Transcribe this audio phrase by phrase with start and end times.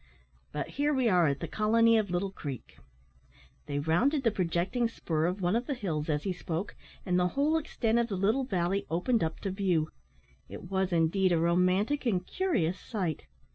[0.51, 2.79] But here we are at the colony of Little Creek."
[3.67, 7.27] They rounded the projecting spur of one of the hills as he spoke, and the
[7.37, 9.91] whole extent of the little valley opened up to view.
[10.49, 13.27] It was indeed a romantic and curious sight.